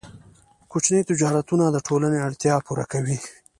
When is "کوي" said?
2.91-3.17